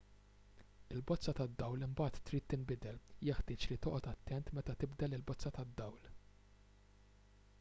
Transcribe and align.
il-bozza 0.93 1.33
tad-dawl 1.39 1.83
imbagħad 1.87 2.17
trid 2.29 2.47
tinbidel 2.53 2.97
jeħtieġ 3.29 3.69
li 3.73 3.79
toqgħod 3.87 4.09
attent 4.13 4.51
meta 4.61 4.77
tibdel 4.85 5.15
il-bozza 5.19 5.55
tad-dawl 5.59 6.11